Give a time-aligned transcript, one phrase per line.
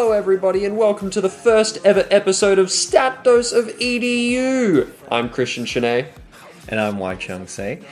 [0.00, 4.90] Hello, everybody, and welcome to the first ever episode of Stat Dose of EDU.
[5.10, 6.06] I'm Christian Chenet.
[6.68, 7.82] And I'm Wai Chung Se,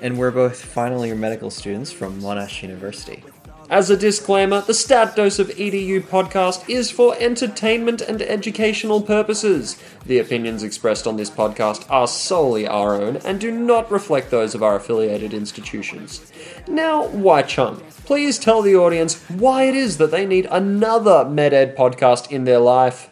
[0.00, 3.24] and we're both final year medical students from Monash University.
[3.68, 9.76] As a disclaimer, the Stat Dose of EDU podcast is for entertainment and educational purposes.
[10.04, 14.54] The opinions expressed on this podcast are solely our own and do not reflect those
[14.54, 16.30] of our affiliated institutions.
[16.68, 21.74] Now, Wai Chung, please tell the audience why it is that they need another MedEd
[21.74, 23.10] podcast in their life.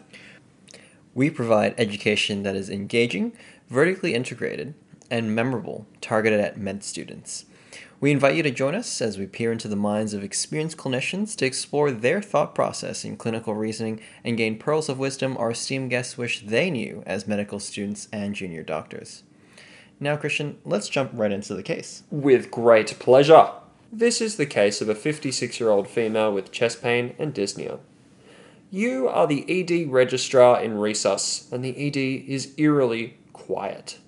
[1.13, 3.33] We provide education that is engaging,
[3.67, 4.73] vertically integrated,
[5.11, 7.45] and memorable, targeted at med students.
[7.99, 11.35] We invite you to join us as we peer into the minds of experienced clinicians
[11.37, 15.89] to explore their thought process in clinical reasoning and gain pearls of wisdom our esteemed
[15.89, 19.23] guests wish they knew as medical students and junior doctors.
[19.99, 22.03] Now, Christian, let's jump right into the case.
[22.11, 23.49] With great pleasure.
[23.91, 27.79] This is the case of a 56 year old female with chest pain and dyspnea.
[28.71, 31.95] You are the ED registrar in Resus, and the ED
[32.29, 33.99] is eerily quiet.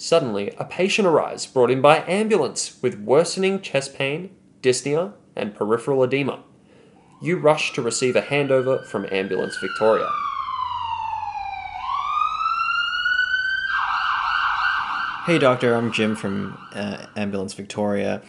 [0.00, 4.30] Suddenly, a patient arrives brought in by ambulance with worsening chest pain,
[4.62, 6.44] dyspnea, and peripheral edema.
[7.20, 10.08] You rush to receive a handover from Ambulance Victoria.
[15.26, 18.22] Hey, doctor, I'm Jim from uh, Ambulance Victoria.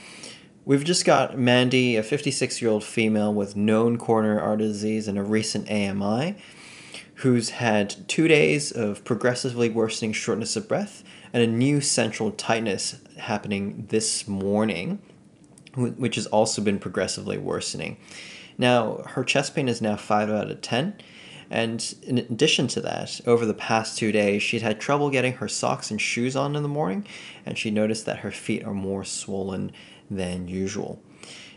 [0.65, 5.19] We've just got Mandy, a 56 year old female with known coronary artery disease and
[5.19, 6.35] a recent AMI,
[7.15, 12.97] who's had two days of progressively worsening shortness of breath and a new central tightness
[13.17, 14.99] happening this morning,
[15.75, 17.97] which has also been progressively worsening.
[18.57, 20.95] Now, her chest pain is now 5 out of 10.
[21.51, 25.47] And in addition to that, over the past two days, she'd had trouble getting her
[25.47, 27.07] socks and shoes on in the morning,
[27.45, 29.71] and she noticed that her feet are more swollen
[30.11, 31.01] than usual.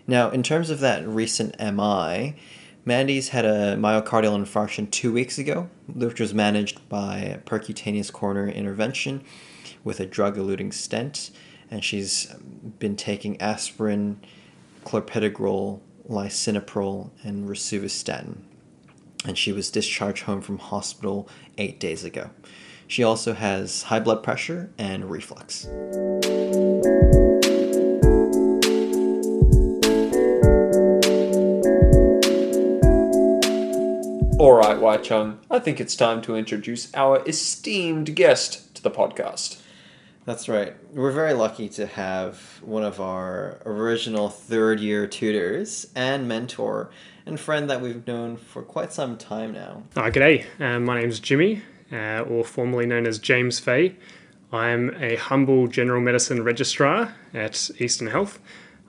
[0.07, 2.37] Now, in terms of that recent MI,
[2.85, 9.23] Mandy's had a myocardial infarction two weeks ago, which was managed by percutaneous coronary intervention
[9.85, 11.31] with a drug eluting stent,
[11.71, 12.27] and she's
[12.79, 14.21] been taking aspirin,
[14.85, 18.39] clopidogrel, lisinopril, and rosuvastatin.
[19.25, 22.31] And she was discharged home from hospital eight days ago.
[22.89, 25.67] She also has high blood pressure and reflux.
[34.39, 39.62] Alright, Wai Chung, I think it's time to introduce our esteemed guest to the podcast.
[40.25, 40.77] That's right.
[40.95, 46.91] We're very lucky to have one of our original third year tutors and mentor
[47.27, 49.83] and friend that we've known for quite some time now.
[49.97, 53.97] Uh, g'day, uh, my name's Jimmy, uh, or formerly known as James Fay.
[54.53, 58.39] I'm a humble general medicine registrar at Eastern Health.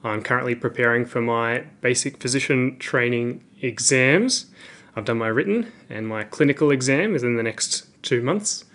[0.03, 4.47] I'm currently preparing for my basic physician training exams.
[4.95, 8.65] I've done my written and my clinical exam is in the next two months.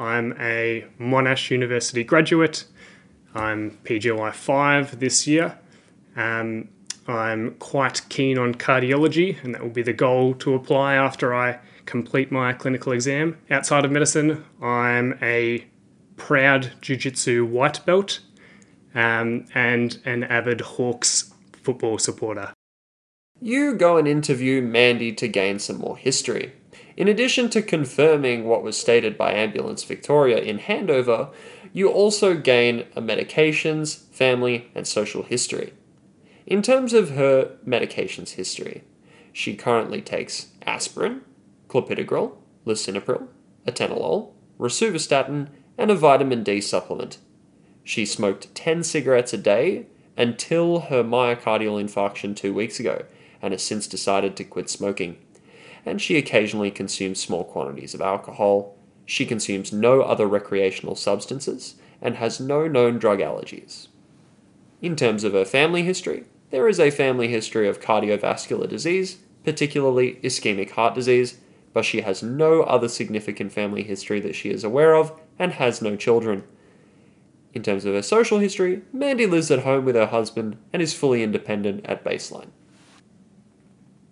[0.00, 2.64] I'm a Monash University graduate.
[3.34, 5.58] I'm PGY 5 this year.
[6.16, 6.68] Um,
[7.06, 11.58] I'm quite keen on cardiology, and that will be the goal to apply after I
[11.84, 13.36] complete my clinical exam.
[13.50, 15.66] Outside of medicine, I'm a
[16.16, 18.20] proud Jiu Jitsu white belt
[18.94, 22.54] um, and an avid Hawks football supporter.
[23.38, 26.52] You go and interview Mandy to gain some more history.
[27.00, 31.32] In addition to confirming what was stated by Ambulance Victoria in handover,
[31.72, 35.72] you also gain a medications, family, and social history.
[36.46, 38.84] In terms of her medications history,
[39.32, 41.22] she currently takes aspirin,
[41.68, 43.28] clopidogrel, lisinopril,
[43.66, 47.16] atenolol, rosuvastatin, and a vitamin D supplement.
[47.82, 49.86] She smoked 10 cigarettes a day
[50.18, 53.06] until her myocardial infarction two weeks ago
[53.40, 55.16] and has since decided to quit smoking
[55.84, 58.76] and she occasionally consumes small quantities of alcohol.
[59.06, 63.88] She consumes no other recreational substances and has no known drug allergies.
[64.82, 70.18] In terms of her family history, there is a family history of cardiovascular disease, particularly
[70.22, 71.38] ischemic heart disease,
[71.72, 75.80] but she has no other significant family history that she is aware of and has
[75.80, 76.42] no children.
[77.52, 80.94] In terms of her social history, Mandy lives at home with her husband and is
[80.94, 82.50] fully independent at baseline.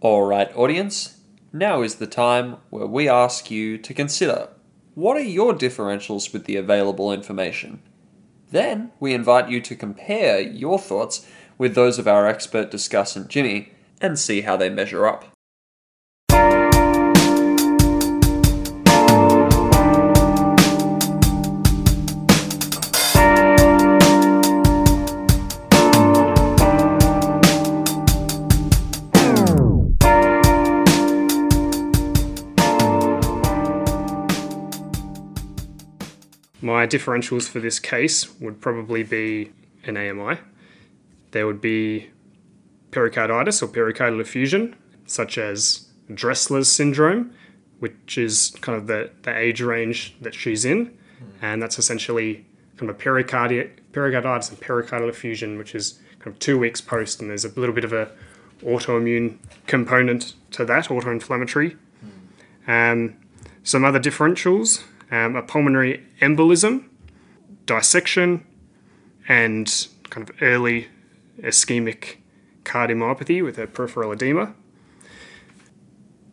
[0.02, 1.17] Alright, audience,
[1.52, 4.48] now is the time where we ask you to consider
[4.94, 7.80] what are your differentials with the available information?
[8.50, 13.72] Then we invite you to compare your thoughts with those of our expert discussant Jimmy
[14.00, 15.37] and see how they measure up.
[36.68, 39.52] My differentials for this case would probably be
[39.84, 40.38] an AMI.
[41.30, 42.10] There would be
[42.90, 44.76] pericarditis or pericardial effusion,
[45.06, 47.32] such as Dressler's syndrome,
[47.78, 50.94] which is kind of the, the age range that she's in.
[51.40, 52.44] And that's essentially
[52.76, 57.22] kind of a pericardi- pericarditis and pericardial effusion, which is kind of two weeks post,
[57.22, 58.10] and there's a little bit of a
[58.62, 61.78] autoimmune component to that, autoinflammatory.
[62.66, 63.16] Um,
[63.62, 66.84] some other differentials um, a pulmonary embolism,
[67.66, 68.44] dissection,
[69.28, 70.88] and kind of early
[71.40, 72.16] ischemic
[72.64, 74.54] cardiomyopathy with a peripheral edema.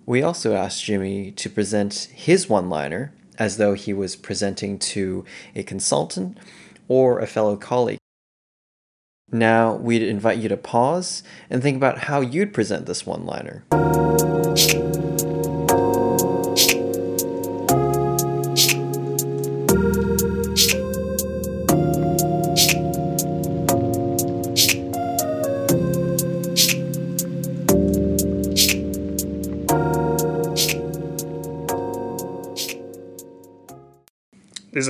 [0.06, 5.26] We also asked Jimmy to present his one liner as though he was presenting to
[5.56, 6.38] a consultant
[6.88, 7.98] or a fellow colleague.
[9.32, 13.66] Now, we'd invite you to pause and think about how you'd present this one liner.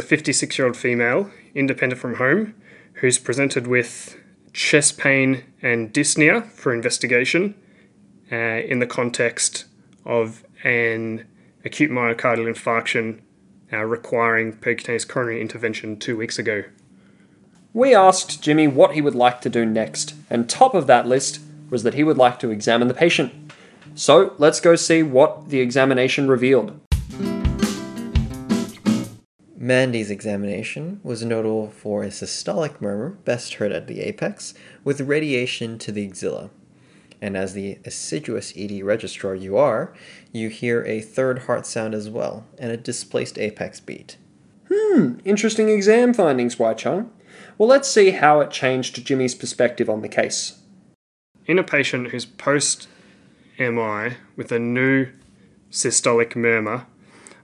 [0.06, 2.56] 56 year old female, independent from home,
[2.96, 4.18] who's presented with
[4.54, 7.56] chest pain and dyspnea for investigation
[8.32, 9.66] uh, in the context
[10.06, 11.26] of an
[11.66, 13.20] acute myocardial infarction
[13.74, 16.64] uh, requiring percutaneous coronary intervention two weeks ago.
[17.74, 21.42] We asked Jimmy what he would like to do next, and top of that list
[21.70, 23.34] was that he would like to examine the patient.
[23.96, 26.80] So let's go see what the examination revealed.
[29.66, 34.54] Mandy's examination was notable for a systolic murmur, best heard at the apex,
[34.84, 36.52] with radiation to the axilla.
[37.20, 39.92] And as the assiduous ED registrar you are,
[40.32, 44.18] you hear a third heart sound as well, and a displaced apex beat.
[44.72, 47.12] Hmm, interesting exam findings, Wai Chung.
[47.58, 50.60] Well, let's see how it changed Jimmy's perspective on the case.
[51.48, 52.88] In a patient who's post
[53.58, 55.08] MI with a new
[55.72, 56.86] systolic murmur,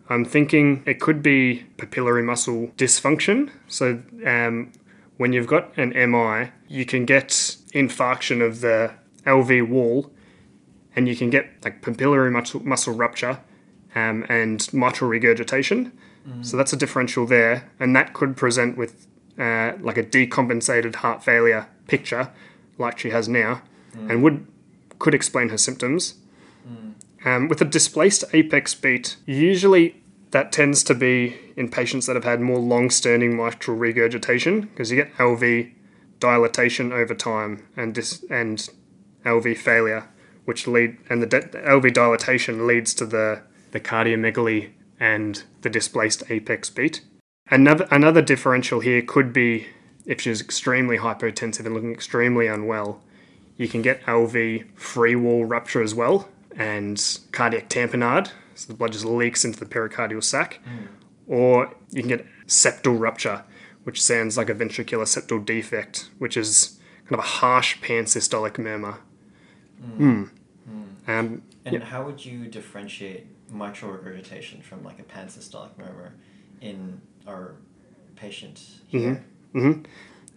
[0.10, 3.50] I'm thinking it could be papillary muscle dysfunction.
[3.68, 4.72] So, um,
[5.18, 7.30] when you've got an MI, you can get
[7.74, 8.94] infarction of the
[9.26, 10.12] LV wall
[10.96, 13.40] and you can get like papillary muscle, muscle rupture
[13.96, 15.92] um, and mitral regurgitation.
[16.42, 17.72] So, that's a differential there.
[17.80, 19.08] And that could present with
[19.40, 22.32] uh, like a decompensated heart failure picture,
[22.78, 23.62] like she has now,
[24.10, 24.46] and would
[25.00, 26.16] could explain her symptoms.
[27.24, 30.02] Um, with a displaced apex beat, usually
[30.32, 34.98] that tends to be in patients that have had more long-standing mitral regurgitation because you
[34.98, 35.72] get LV
[36.20, 38.70] dilatation over time and dis- and
[39.26, 40.08] LV failure,
[40.46, 45.70] which lead and the, de- the LV dilatation leads to the the cardiomegaly and the
[45.70, 47.02] displaced apex beat.
[47.50, 49.68] Another another differential here could be
[50.06, 53.04] if she's extremely hypotensive and looking extremely unwell,
[53.58, 56.28] you can get LV free wall rupture as well
[56.58, 60.60] and cardiac tamponade, so the blood just leaks into the pericardial sac,
[61.28, 63.44] or you can get septal rupture,
[63.84, 69.00] which sounds like a ventricular septal defect, which is kind of a harsh pansystolic murmur.
[69.98, 70.24] Hmm.
[71.08, 76.14] Um, And how would you differentiate mitral regurgitation from like a pansystolic murmur
[76.62, 77.56] in our
[78.16, 79.24] patient here?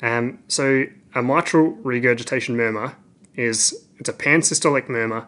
[0.02, 2.96] Um, so a mitral regurgitation murmur
[3.36, 5.26] is it's a pansystolic murmur.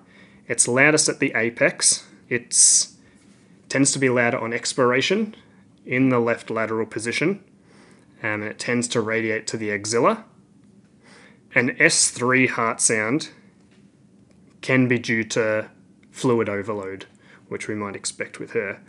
[0.48, 2.06] It's loudest at the apex.
[2.28, 2.56] It
[3.68, 5.34] tends to be louder on expiration
[5.84, 7.42] in the left lateral position,
[8.22, 10.24] and it tends to radiate to the axilla.
[11.54, 13.30] An S3 heart sound
[14.60, 15.68] can be due to
[16.10, 17.06] fluid overload,
[17.48, 18.80] which we might expect with her.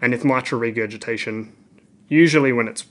[0.00, 1.52] And with mitral regurgitation,
[2.08, 2.84] usually when it's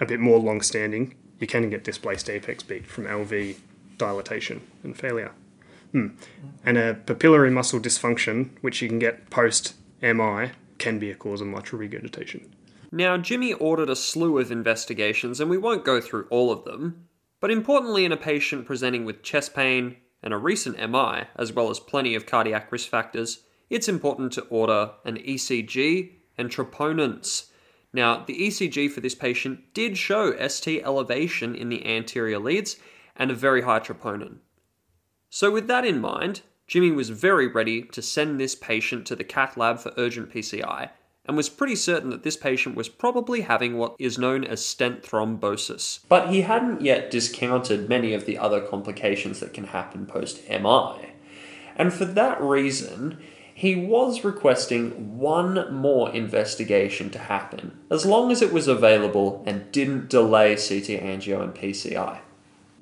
[0.00, 3.56] a bit more long standing, you can get displaced apex beat from LV
[3.96, 5.32] dilatation and failure.
[5.92, 6.08] Hmm.
[6.64, 11.40] And a papillary muscle dysfunction, which you can get post MI, can be a cause
[11.40, 12.50] of mitral regurgitation.
[12.90, 17.08] Now, Jimmy ordered a slew of investigations, and we won't go through all of them.
[17.40, 21.70] But importantly, in a patient presenting with chest pain and a recent MI, as well
[21.70, 27.50] as plenty of cardiac risk factors, it's important to order an ECG and troponins.
[27.92, 32.76] Now, the ECG for this patient did show ST elevation in the anterior leads
[33.16, 34.38] and a very high troponin.
[35.34, 39.24] So, with that in mind, Jimmy was very ready to send this patient to the
[39.24, 40.90] cath lab for urgent PCI
[41.24, 45.02] and was pretty certain that this patient was probably having what is known as stent
[45.02, 46.00] thrombosis.
[46.06, 51.14] But he hadn't yet discounted many of the other complications that can happen post MI.
[51.76, 53.16] And for that reason,
[53.54, 59.72] he was requesting one more investigation to happen, as long as it was available and
[59.72, 62.18] didn't delay CT angio and PCI.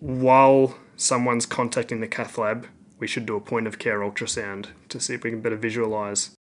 [0.00, 2.66] While someone's contacting the cath lab,
[2.98, 6.36] we should do a point of care ultrasound to see if we can better visualize.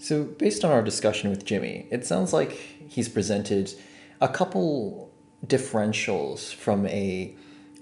[0.00, 3.72] So, based on our discussion with Jimmy, it sounds like he's presented
[4.20, 5.10] a couple
[5.46, 7.34] differentials from a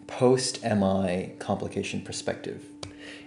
[0.06, 2.64] post MI complication perspective.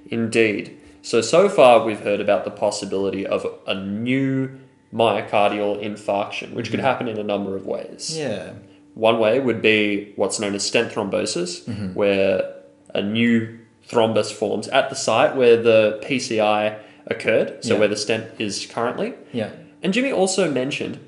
[0.08, 0.80] Indeed.
[1.02, 4.60] So, so far we've heard about the possibility of a new
[4.94, 6.88] myocardial infarction, which could mm-hmm.
[6.88, 8.16] happen in a number of ways.
[8.16, 8.54] Yeah.
[8.94, 11.94] One way would be what's known as stent thrombosis, mm-hmm.
[11.94, 12.59] where
[12.94, 16.76] a new thrombus forms at the site where the PCI
[17.08, 17.80] occurred, so Yeah.
[17.80, 19.14] where the stent is currently.
[19.32, 19.50] Yeah.
[19.82, 21.00] And Jimmy also mentioned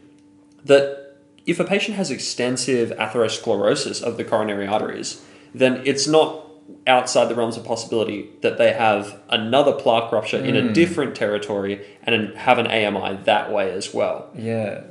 [0.65, 5.21] that if a patient has extensive atherosclerosis of the coronary arteries,
[5.53, 6.47] then it's not
[6.87, 10.73] outside the realms of possibility that they have another plaque rupture in a hmm.
[10.73, 14.29] different territory and have an AMI that way as well.
[14.35, 14.81] Yeah.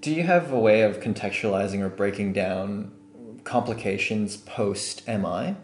[0.00, 2.92] Do you have a way of contextualizing or breaking down
[3.44, 5.56] complications post MI?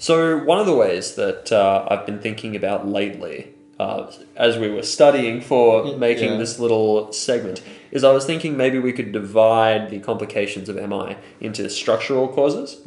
[0.00, 4.70] So, one of the ways that uh, I've been thinking about lately, uh, as we
[4.70, 6.38] were studying for making Yeah.
[6.38, 11.16] this little segment, is I was thinking maybe we could divide the complications of MI
[11.38, 12.80] into structural causes,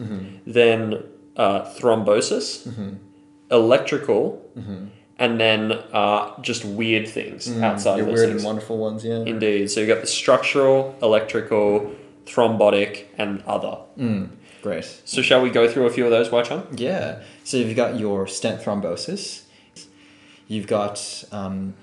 [0.48, 1.03] then
[1.38, 2.48] uh, thrombosis,
[3.51, 4.41] electrical,
[5.20, 8.41] and then uh, just weird things outside Your of those weird things.
[8.41, 9.20] and wonderful ones, yeah.
[9.34, 9.70] Indeed.
[9.70, 11.91] So, you got the structural, electrical,
[12.25, 13.77] thrombotic, and other.
[14.63, 15.01] Great.
[15.03, 16.65] So, shall we go through a few of those, Wai-Chung?
[16.72, 17.22] Yeah.
[17.43, 19.43] So you've got your stent thrombosis.
[20.48, 21.74] You've got um,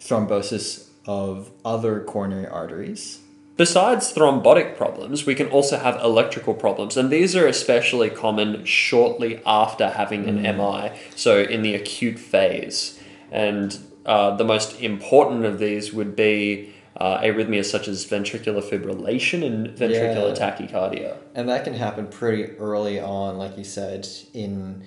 [0.00, 3.20] thrombosis of other coronary arteries.
[3.58, 9.42] Besides thrombotic problems, we can also have electrical problems, and these are especially common shortly
[9.44, 12.98] after having an MI, so in the acute phase.
[13.30, 19.44] And uh, the most important of these would be uh, arrhythmias such as ventricular fibrillation
[19.44, 20.50] and ventricular Yeah.
[20.50, 21.16] tachycardia.
[21.34, 24.84] And that can happen pretty early on, like you said, in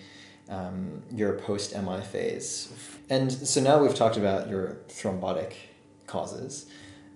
[0.49, 2.71] um, your post MI phase.
[3.09, 5.53] And so now we've talked about your thrombotic
[6.05, 6.67] causes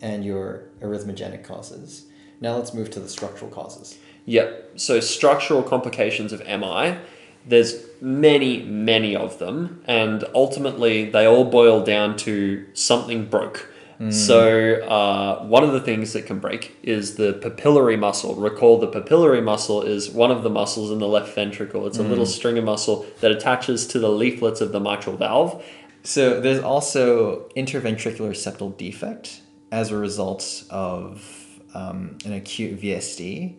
[0.01, 2.05] and your arrhythmogenic causes.
[2.41, 3.97] Now let's move to the structural causes.
[4.25, 4.71] Yep.
[4.75, 6.97] So structural complications of MI,
[7.45, 13.69] there's many, many of them, and ultimately they all boil down to something broke.
[14.11, 18.35] So uh, one of the things that can break is the papillary muscle.
[18.35, 21.87] Recall the papillary muscle is one of the muscles in the left ventricle.
[21.87, 25.63] It's a little string of muscle that attaches to the leaflets of the mitral valve.
[26.03, 33.55] So there's also interventricular septal defect as a result of um, an acute VSD.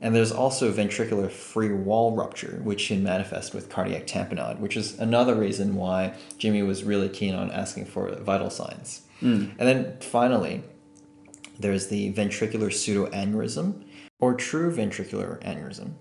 [0.00, 4.98] And there's also ventricular free wall rupture, which can manifest with cardiac tamponade, which is
[4.98, 9.02] another reason why Jimmy was really keen on asking for vital signs.
[9.22, 10.62] And then finally,
[11.58, 13.84] there's the ventricular pseudoaneurysm
[14.20, 15.94] or true ventricular aneurysm.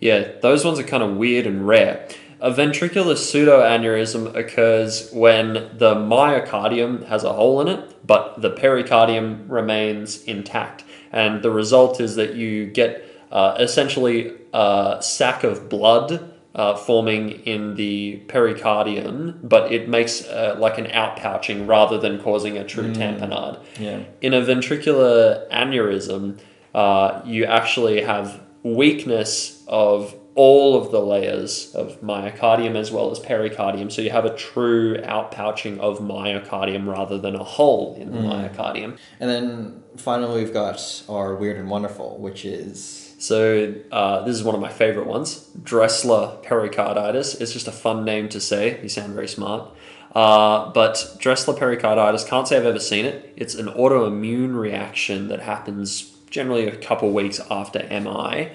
[0.00, 2.08] Yeah, those ones are kind of weird and rare.
[2.40, 9.46] A ventricular pseudoaneurysm occurs when the myocardium has a hole in it, but the pericardium
[9.48, 10.84] remains intact.
[11.12, 17.30] And the result is that you get uh, essentially a sack of blood uh, forming
[17.44, 22.92] in the pericardium, but it makes uh, like an outpouching rather than causing a true
[22.92, 23.60] tamponade.
[23.78, 24.04] Yeah.
[24.20, 26.38] In a ventricular aneurysm,
[26.74, 33.20] uh, you actually have weakness of all of the layers of myocardium as well as
[33.20, 33.90] pericardium.
[33.90, 38.98] So you have a true outpouching of myocardium rather than a hole in the myocardium.
[39.20, 44.44] And then finally, we've got our weird and wonderful, which is So uh, this is
[44.44, 47.34] one of my favorite ones, Dressler pericarditis.
[47.36, 48.78] It's just a fun name to say.
[48.82, 49.70] You sound very smart.
[50.14, 53.32] Uh, but Dressler pericarditis, can't say I've ever seen it.
[53.34, 58.50] It's an autoimmune reaction that happens generally a couple weeks after MI.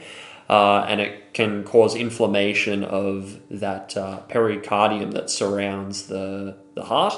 [0.49, 7.13] Uh, and it can cause inflammation of that uh, pericardium that surrounds the, the heart.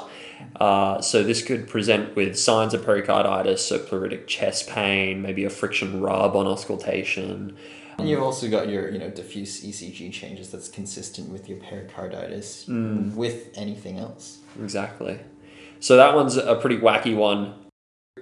[0.60, 5.50] Uh, so this could present with signs of pericarditis, so pleuritic chest pain, maybe a
[5.50, 7.56] friction rub on auscultation.
[7.98, 12.68] And you've also got your, you know, diffuse ECG changes that's consistent with your pericarditis
[12.68, 14.40] with anything else.
[14.62, 15.20] Exactly.
[15.80, 17.54] So that one's a pretty wacky one.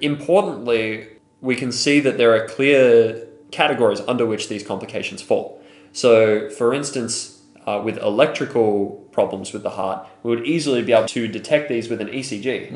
[0.01, 1.07] Importantly,
[1.41, 5.61] we can see that there are clear categories under which these complications fall.
[5.91, 11.07] So, for instance, uh, with electrical problems with the heart, we would easily be able
[11.07, 12.71] to detect these with an ECG.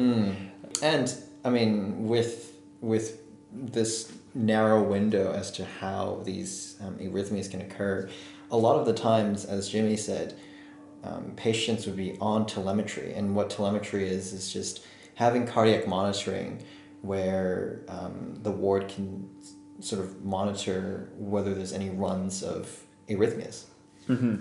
[0.82, 1.16] And
[1.46, 3.20] I mean, with with
[3.52, 8.10] this narrow window as to how these um, arrhythmias can occur,
[8.52, 10.36] a lot of the times, as Jimmy said,
[11.04, 13.14] um, patients would be on telemetry.
[13.14, 16.64] And what telemetry is, is just having cardiac monitoring
[17.02, 19.30] where um, the ward can
[19.80, 23.66] sort of monitor whether there's any runs of arrhythmias.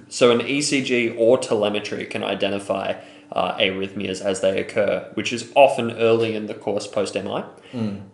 [0.09, 5.93] So an ECG or telemetry can identify uh, arrhythmias as they occur, which is often
[5.93, 7.45] early in the course post MI.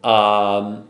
[0.05, 0.89] Um,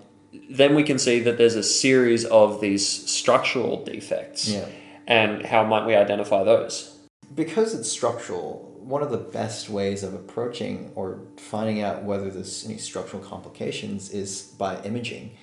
[0.50, 4.48] then we can see that there's a series of these structural defects.
[4.48, 4.68] Yeah.
[5.06, 6.98] And how might we identify those?
[7.34, 12.64] Because it's structural, one of the best ways of approaching or finding out whether there's
[12.66, 15.36] any structural complications is by imaging.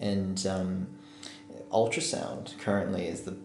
[0.00, 0.88] And um,
[1.70, 3.36] ultrasound currently is the,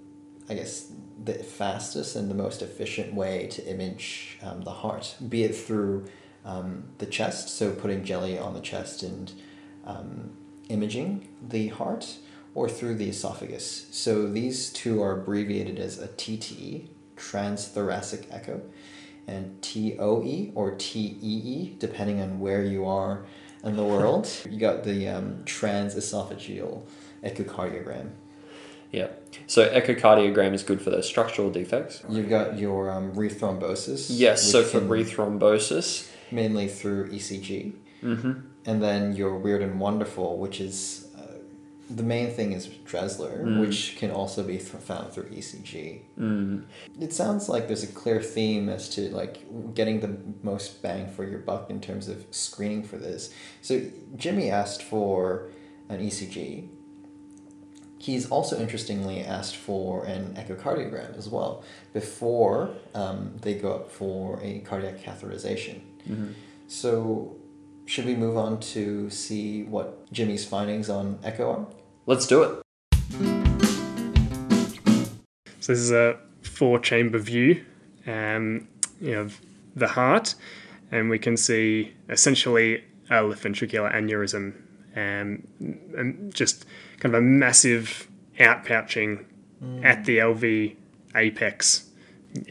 [0.50, 0.92] I guess,
[1.24, 6.06] the fastest and the most efficient way to image um, the heart, be it through
[6.44, 9.32] um, the chest, so putting jelly on the chest and
[9.86, 10.32] um,
[10.70, 12.18] imaging the heart,
[12.54, 13.88] or through the esophagus.
[13.92, 18.62] So these two are abbreviated as a TTE, transthoracic echo,
[19.28, 23.26] and TOE or TEE, depending on where you are
[23.64, 24.28] in the world.
[24.50, 26.82] you got the um, transesophageal
[27.24, 28.10] echocardiogram.
[28.92, 29.08] Yeah.
[29.48, 32.04] So echocardiogram is good for those structural defects.
[32.10, 34.08] You've got your um, rethrombosis.
[34.10, 36.10] Yes, so for rethrombosis.
[36.32, 38.32] mainly through ECG, Mm-hmm.
[38.66, 41.06] and then your weird and wonderful, which is
[41.96, 43.60] the main thing is Dressler, Mm.
[43.62, 46.02] which can also be th- found through ECG.
[46.20, 46.64] Mm.
[47.00, 49.36] It sounds like there's a clear theme as to like
[49.74, 53.32] getting the most bang for your buck in terms of screening for this.
[53.62, 53.82] So
[54.16, 55.50] Jimmy asked for
[55.90, 56.70] an ECG.
[57.98, 64.40] He's also interestingly asked for an echocardiogram as well before um, they go up for
[64.42, 65.82] a cardiac catheterization.
[66.10, 66.32] Mm-hmm.
[66.68, 67.36] So,
[67.86, 71.68] should we move on to see what Jimmy's findings on echo are?
[72.06, 72.62] Let's do it.
[75.60, 77.64] So this is a four chamber view
[78.08, 78.68] um,
[79.00, 79.30] you know,
[79.76, 80.36] the heart,
[80.92, 84.54] and we can see essentially a left ventricular aneurysm,
[84.96, 85.48] um,
[85.98, 86.66] and just
[87.00, 88.08] kind of a massive
[88.40, 89.26] outpouching
[89.84, 90.76] at the LV
[91.16, 91.90] apex.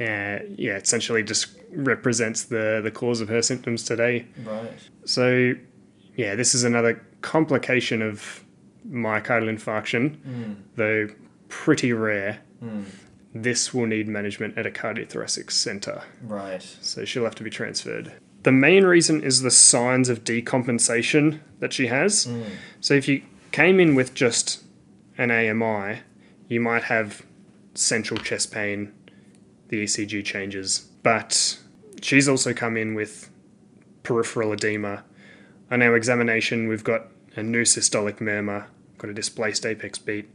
[0.01, 4.27] Uh, yeah, essentially just represents the, the cause of her symptoms today.
[4.45, 4.71] Right.
[5.07, 5.55] So,
[6.17, 8.45] yeah, this is another complication of
[8.89, 10.53] myocardial infarction, hmm.
[10.77, 11.09] though
[11.49, 12.41] pretty rare.
[12.61, 12.83] Hmm.
[13.35, 16.63] This will need management at a cardiothoracic centre, Right.
[16.81, 18.13] so she'll have to be transferred.
[18.43, 22.25] The main reason is the signs of decompensation that she has.
[22.25, 22.43] Hmm.
[22.81, 24.65] So, if you came in with just
[25.19, 26.01] an AMI,
[26.49, 27.25] you might have
[27.75, 28.93] central chest pain,
[29.69, 31.59] the ECG changes, but
[32.03, 33.31] she's also come in with
[34.03, 35.05] peripheral edema.
[35.71, 38.67] On our examination, we've got a new systolic murmur,
[38.99, 40.29] got a displaced apex beat,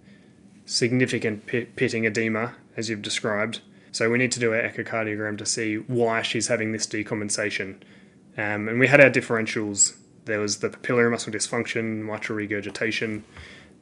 [0.66, 3.62] significant pi- pitting edema, as you've described.
[3.92, 7.78] So we need to do an echocardiogram to see why she's having this decompensation.
[8.38, 9.96] Um, and we had our differentials.
[10.26, 13.24] There was the papillary muscle dysfunction, mitral regurgitation.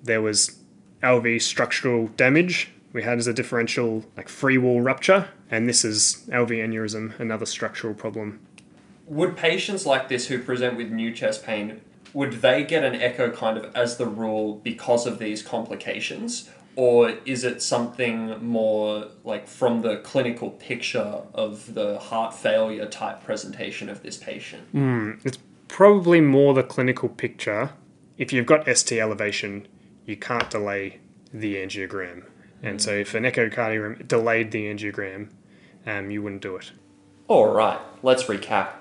[0.04, 0.60] There was
[1.02, 2.72] LV structural damage.
[2.92, 7.48] We had as a differential like free wall rupture, and this is LV aneurysm, another
[7.48, 8.40] structural problem.
[9.08, 11.82] Would patients like this who present with new chest pain,
[12.14, 16.50] would they get an echo kind of as the rule because of these complications?
[16.76, 23.24] Or is it something more like from the clinical picture of the heart failure type
[23.24, 24.64] presentation of this patient?
[25.24, 27.72] It's probably more the clinical picture.
[28.18, 29.68] If you've got ST elevation,
[30.06, 31.00] you can't delay
[31.32, 32.26] the angiogram.
[32.64, 35.30] And so if an echocardiogram delayed the angiogram,
[35.86, 36.72] um, you wouldn't do it.
[37.28, 38.74] All right, let's recap.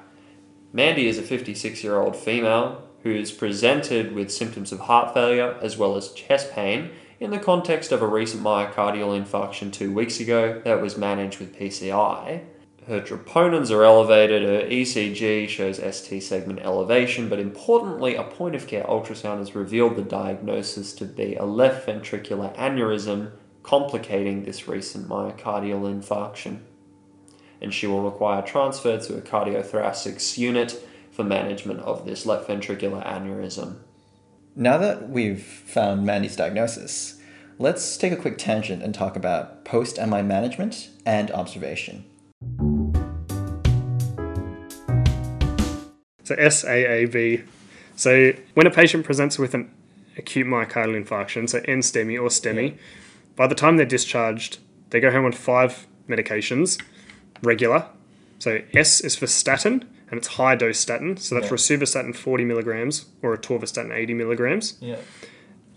[0.72, 5.58] Mandy is a 56 year old female who is presented with symptoms of heart failure
[5.60, 10.20] as well as chest pain in the context of a recent myocardial infarction two weeks
[10.20, 12.42] ago that was managed with PCI.
[12.86, 18.66] Her troponins are elevated, her ECG shows ST segment elevation, but importantly, a point of
[18.66, 23.30] care ultrasound has revealed the diagnosis to be a left ventricular aneurysm
[23.62, 26.58] complicating this recent myocardial infarction
[27.62, 33.06] and she will require transfer to a cardiothoracic unit for management of this left ventricular
[33.06, 33.76] aneurysm.
[34.56, 37.20] Now that we've found Mandy's diagnosis,
[37.58, 42.04] let's take a quick tangent and talk about post MI management and observation.
[46.24, 47.46] So SAAB.
[47.96, 49.70] So when a patient presents with an
[50.16, 52.78] acute myocardial infarction, so NSTEMI or STEMI,
[53.36, 54.58] by the time they're discharged,
[54.90, 56.80] they go home on five medications,
[57.42, 57.86] regular.
[58.38, 61.16] So S is for statin, and it's high dose statin.
[61.16, 61.54] So that's Yeah.
[61.56, 64.74] rosuvastatin 40 milligrams or atorvastatin 80 milligrams.
[64.80, 64.96] Yeah.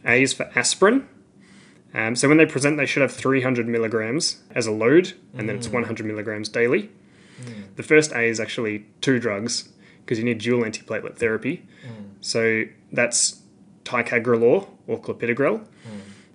[0.06, 1.08] A is for aspirin,
[1.96, 5.56] Um, so when they present, they should have 300 milligrams as a load, and then
[5.56, 5.76] it's mm.
[5.76, 6.90] 100 milligrams daily.
[7.42, 7.74] Mm.
[7.78, 9.70] The first A is actually two drugs
[10.04, 11.64] because you need dual antiplatelet therapy.
[11.88, 12.08] Mm.
[12.20, 13.42] So that's
[13.86, 15.62] ticagrelor or clopidogrel.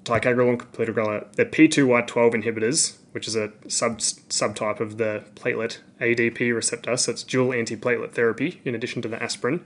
[0.06, 5.79] Ticagrelor and clopidogrel are the P2Y12 inhibitors, which is a sub subtype of the platelet
[6.01, 6.96] ADP receptor.
[6.96, 9.64] So it's dual antiplatelet therapy in addition to the aspirin.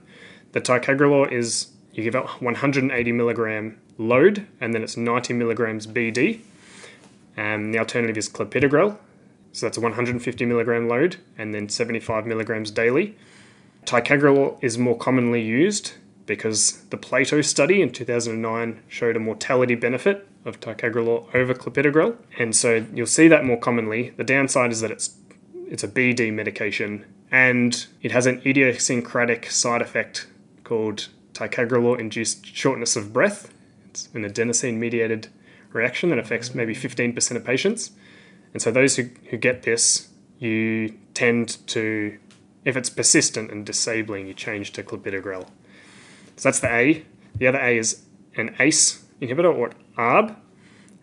[0.53, 6.41] The ticagrelor is you give out 180 milligram load, and then it's 90 milligrams BD.
[7.37, 8.97] And the alternative is clopidogrel,
[9.51, 13.17] so that's a 150 milligram load, and then 75 milligrams daily.
[13.85, 15.93] Ticagrelor is more commonly used
[16.25, 22.55] because the PLATO study in 2009 showed a mortality benefit of ticagrelor over clopidogrel, and
[22.55, 24.11] so you'll see that more commonly.
[24.11, 25.17] The downside is that it's
[25.67, 30.27] it's a BD medication and it has an idiosyncratic side effect
[30.63, 33.51] called ticagrelor induced shortness of breath.
[33.89, 35.27] It's an adenosine mediated
[35.73, 37.91] reaction that affects maybe 15% of patients.
[38.53, 42.17] And so those who, who get this, you tend to,
[42.63, 45.47] if it's persistent and disabling, you change to clopidogrel.
[46.37, 47.05] So that's the A.
[47.35, 48.03] The other A is
[48.37, 50.35] an ACE inhibitor or ARB.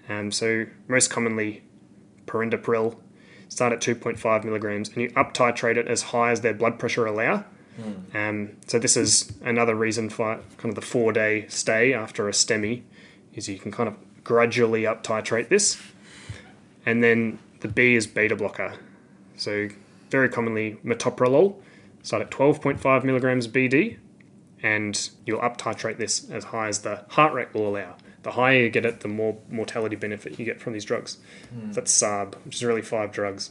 [0.09, 1.63] Um, so most commonly
[2.27, 2.99] perindopril.
[3.49, 7.07] Start at 2.5 milligrams and you up titrate it as high as their blood pressure
[7.07, 7.45] allow.
[8.15, 12.33] Um, so this is another reason for kind of the four day stay after a
[12.33, 12.83] STEMI,
[13.35, 15.81] is you can kind of gradually up titrate this.
[16.85, 18.75] And then the B is beta blocker.
[19.37, 19.69] So
[20.11, 21.57] very commonly metoprolol.
[22.03, 23.97] Start at 12.5 milligrams BD,
[24.63, 27.97] and you'll up titrate this as high as the heart rate will allow.
[28.23, 31.19] The higher you get it, the more mortality benefit you get from these drugs.
[31.53, 31.73] Hmm.
[31.73, 33.51] That's SAAB, which is really five drugs.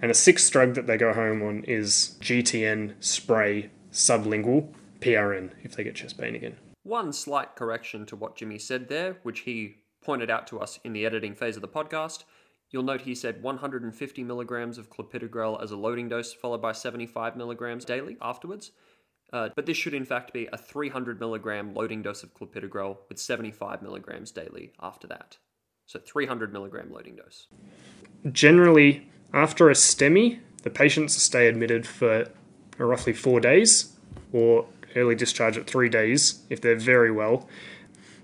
[0.00, 5.76] And the sixth drug that they go home on is GTN spray sublingual PRN if
[5.76, 6.56] they get chest pain again.
[6.82, 10.92] One slight correction to what Jimmy said there, which he pointed out to us in
[10.92, 12.24] the editing phase of the podcast.
[12.70, 17.36] You'll note he said 150 milligrams of clopidogrel as a loading dose, followed by 75
[17.36, 18.72] milligrams daily afterwards.
[19.32, 23.18] Uh, but this should in fact be a 300 milligram loading dose of clopidogrel with
[23.18, 25.38] 75 milligrams daily after that.
[25.86, 27.48] So 300 milligram loading dose.
[28.30, 32.26] Generally, after a STEMI, the patients stay admitted for
[32.78, 33.96] roughly four days
[34.32, 34.66] or
[34.96, 37.48] early discharge at three days if they're very well.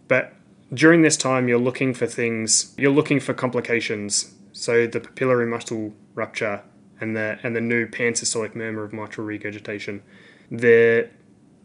[0.06, 0.34] But
[0.72, 4.34] during this time, you're looking for things, you're looking for complications.
[4.52, 6.62] So the papillary muscle rupture
[7.00, 10.02] and the, and the new pansystolic murmur of mitral regurgitation,
[10.50, 11.08] the,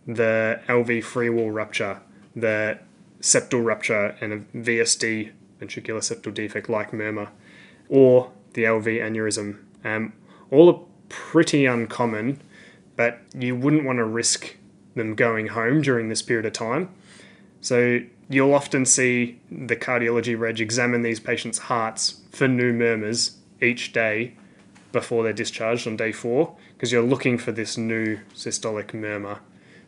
[0.08, 2.02] the LV free wall rupture,
[2.36, 2.80] the
[3.22, 7.30] septal rupture, and a VSD, ventricular septal defect like murmur,
[7.90, 9.60] or the LV aneurysm.
[9.84, 10.14] Um,
[10.52, 12.42] all are pretty uncommon,
[12.96, 14.58] but you wouldn't want to risk
[14.96, 16.90] them going home during this period of time.
[17.62, 23.94] So you'll often see the cardiology reg examine these patients' hearts for new murmurs each
[23.94, 24.34] day
[24.92, 29.40] before they're discharged on day four, because you're looking for this new systolic murmur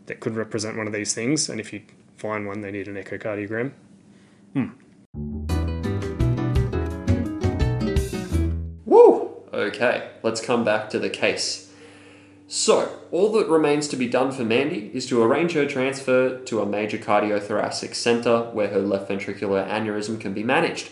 [0.06, 1.50] that could represent one of these things.
[1.50, 1.82] And if you
[2.16, 3.74] find one, they need an echocardiogram.
[4.54, 4.70] Hmm.
[8.86, 9.44] Woo!
[9.52, 11.70] Okay, let's come back to the case.
[12.48, 16.62] So, all that remains to be done for Mandy is to arrange her transfer to
[16.62, 20.92] a major cardiothoracic centre where her left ventricular aneurysm can be managed.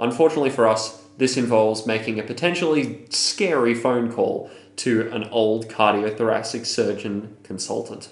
[0.00, 6.66] Unfortunately for us, this involves making a potentially scary phone call to an old cardiothoracic
[6.66, 8.10] surgeon consultant.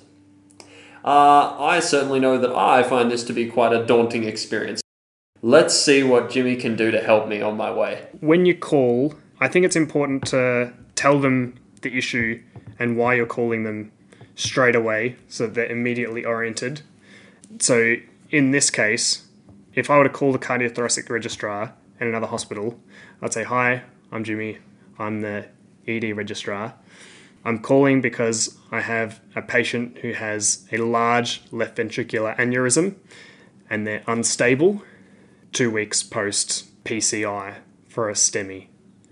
[1.05, 4.81] Uh, I certainly know that I find this to be quite a daunting experience.
[5.43, 8.07] Let's see what Jimmy can do to help me on my way.
[8.21, 12.41] when you call, I think it's important to tell them the issue
[12.79, 13.93] and why you're calling them
[14.35, 16.81] straight away so that they're immediately oriented.
[17.61, 17.97] So,
[18.31, 19.27] in this case,
[19.75, 22.81] if I were to call the cardiothoracic registrar at another hospital,
[23.21, 24.59] I'd say, Hi, I'm Jimmy,
[24.99, 25.47] I'm the
[25.87, 26.75] ED registrar.
[27.45, 32.97] I'm calling because I have a patient who has a large left ventricular aneurysm
[33.69, 34.83] and they're unstable
[35.53, 37.57] two weeks post PCI
[37.89, 38.69] for a STEMI,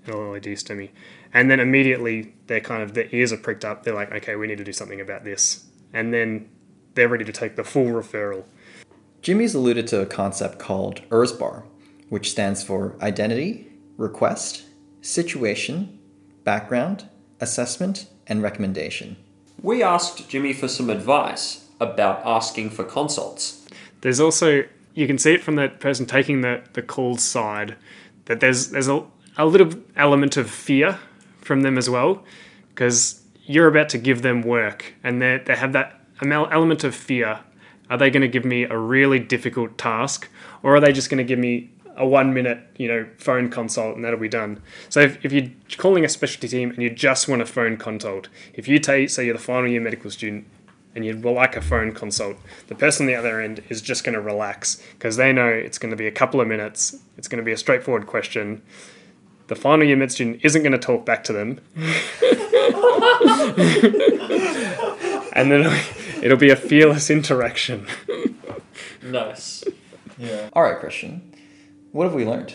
[0.07, 0.91] an LAD STEMI.
[1.35, 3.85] And then immediately they're kind of, their ears are pricked up.
[3.85, 5.67] They're like, okay, we need to do something about this.
[5.93, 6.49] And then
[6.95, 8.45] they're ready to take the full referral.
[9.23, 11.65] Jimmy's alluded to a concept called ERSBAR,
[12.09, 14.65] which stands for Identity, Request,
[15.01, 15.99] Situation,
[16.45, 17.09] Background,
[17.41, 19.17] Assessment, and Recommendation.
[19.61, 23.67] We asked Jimmy for some advice about asking for consults.
[24.01, 27.77] There's also, you can see it from the person taking the, the call side,
[28.27, 29.05] that there's, there's a,
[29.37, 30.99] a little element of fear
[31.41, 32.25] from them as well,
[32.71, 37.41] because you're about to give them work and they they have that element of fear.
[37.91, 40.29] Are they going to give me a really difficult task
[40.63, 43.97] or are they just going to give me a one minute, you know, phone consult
[43.97, 44.63] and that'll be done.
[44.89, 48.29] So if, if you're calling a specialty team and you just want a phone consult,
[48.55, 50.47] if you take, say you're the final year medical student
[50.95, 52.37] and you'd like a phone consult,
[52.69, 55.79] the person on the other end is just going to relax because they know it's
[55.79, 58.63] going to be a couple of minutes, it's going to be a straightforward question.
[59.49, 61.61] The final year med student isn't going to talk back to them.
[65.35, 67.87] and then it'll, it'll be a fearless interaction.
[69.03, 69.65] Nice.
[70.19, 70.49] Yeah.
[70.53, 71.32] All right, Christian.
[71.93, 72.55] What have we learned?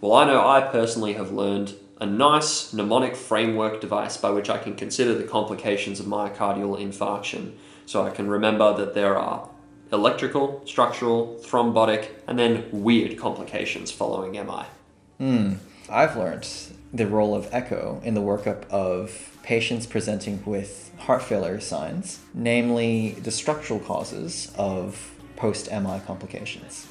[0.00, 4.58] Well, I know I personally have learned a nice mnemonic framework device by which I
[4.58, 7.54] can consider the complications of myocardial infarction.
[7.86, 9.48] So I can remember that there are
[9.92, 14.66] electrical, structural, thrombotic, and then weird complications following MI.
[15.18, 15.54] Hmm.
[15.90, 16.48] I've learned
[16.92, 23.12] the role of echo in the workup of patients presenting with heart failure signs, namely
[23.22, 26.86] the structural causes of post MI complications.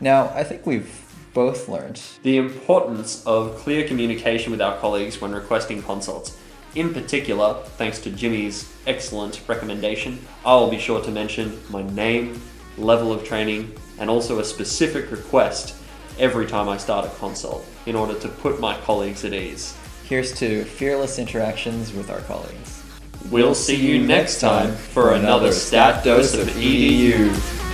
[0.00, 5.32] Now, I think we've both learned The importance of clear communication with our colleagues when
[5.32, 6.36] requesting consults.
[6.74, 12.40] In particular, thanks to Jimmy's excellent recommendation, I will be sure to mention my name,
[12.76, 15.74] level of training, and also a specific request
[16.18, 19.76] every time I start a consult in order to put my colleagues at ease.
[20.04, 22.82] here's to fearless interactions with our colleagues.
[23.30, 27.67] We'll see you next time for another stat dose of EDU.